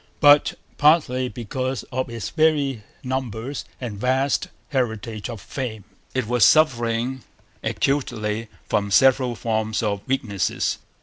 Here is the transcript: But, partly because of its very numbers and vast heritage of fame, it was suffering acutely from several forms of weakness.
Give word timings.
But, 0.19 0.55
partly 0.79 1.29
because 1.29 1.83
of 1.91 2.09
its 2.09 2.31
very 2.31 2.81
numbers 3.03 3.65
and 3.79 3.99
vast 3.99 4.47
heritage 4.69 5.29
of 5.29 5.39
fame, 5.39 5.83
it 6.15 6.25
was 6.25 6.43
suffering 6.43 7.21
acutely 7.63 8.47
from 8.67 8.89
several 8.89 9.35
forms 9.35 9.83
of 9.83 10.01
weakness. 10.07 10.79